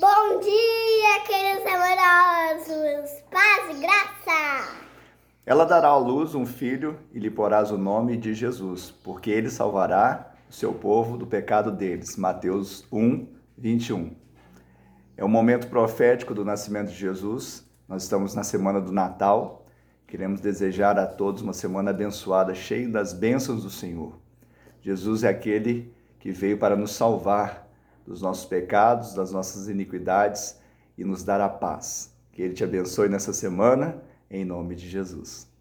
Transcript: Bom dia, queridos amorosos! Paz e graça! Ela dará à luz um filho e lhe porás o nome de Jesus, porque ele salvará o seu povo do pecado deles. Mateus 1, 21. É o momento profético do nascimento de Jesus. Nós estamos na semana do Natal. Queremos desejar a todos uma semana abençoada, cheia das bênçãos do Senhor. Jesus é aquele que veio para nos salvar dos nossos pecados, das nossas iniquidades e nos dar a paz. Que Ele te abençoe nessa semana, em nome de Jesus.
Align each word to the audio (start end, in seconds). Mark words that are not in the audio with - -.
Bom 0.00 0.40
dia, 0.40 1.20
queridos 1.24 1.64
amorosos! 1.72 3.22
Paz 3.30 3.76
e 3.76 3.80
graça! 3.80 4.84
Ela 5.46 5.64
dará 5.64 5.88
à 5.88 5.96
luz 5.96 6.34
um 6.34 6.44
filho 6.44 6.98
e 7.12 7.20
lhe 7.20 7.30
porás 7.30 7.70
o 7.70 7.78
nome 7.78 8.16
de 8.16 8.34
Jesus, 8.34 8.90
porque 8.90 9.30
ele 9.30 9.48
salvará 9.48 10.34
o 10.50 10.52
seu 10.52 10.72
povo 10.72 11.16
do 11.16 11.26
pecado 11.26 11.70
deles. 11.70 12.16
Mateus 12.16 12.84
1, 12.90 13.28
21. 13.56 14.16
É 15.16 15.24
o 15.24 15.28
momento 15.28 15.68
profético 15.68 16.34
do 16.34 16.44
nascimento 16.44 16.88
de 16.88 16.96
Jesus. 16.96 17.64
Nós 17.88 18.02
estamos 18.02 18.34
na 18.34 18.42
semana 18.42 18.80
do 18.80 18.90
Natal. 18.90 19.64
Queremos 20.08 20.40
desejar 20.40 20.98
a 20.98 21.06
todos 21.06 21.40
uma 21.40 21.52
semana 21.52 21.90
abençoada, 21.90 22.52
cheia 22.52 22.88
das 22.88 23.12
bênçãos 23.12 23.62
do 23.62 23.70
Senhor. 23.70 24.18
Jesus 24.82 25.22
é 25.22 25.28
aquele 25.28 25.94
que 26.18 26.32
veio 26.32 26.58
para 26.58 26.74
nos 26.74 26.92
salvar 26.92 27.63
dos 28.06 28.20
nossos 28.22 28.44
pecados, 28.44 29.14
das 29.14 29.32
nossas 29.32 29.68
iniquidades 29.68 30.58
e 30.96 31.04
nos 31.04 31.22
dar 31.22 31.40
a 31.40 31.48
paz. 31.48 32.14
Que 32.32 32.42
Ele 32.42 32.54
te 32.54 32.64
abençoe 32.64 33.08
nessa 33.08 33.32
semana, 33.32 34.02
em 34.30 34.44
nome 34.44 34.74
de 34.74 34.88
Jesus. 34.88 35.53